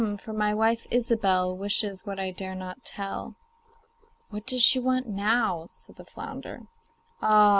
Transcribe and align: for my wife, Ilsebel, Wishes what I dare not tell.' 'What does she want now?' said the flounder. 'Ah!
for 0.17 0.33
my 0.33 0.51
wife, 0.51 0.87
Ilsebel, 0.89 1.55
Wishes 1.59 2.07
what 2.07 2.19
I 2.19 2.31
dare 2.31 2.55
not 2.55 2.83
tell.' 2.83 3.35
'What 4.31 4.47
does 4.47 4.63
she 4.63 4.79
want 4.79 5.05
now?' 5.05 5.67
said 5.69 5.95
the 5.97 6.05
flounder. 6.05 6.61
'Ah! 7.21 7.49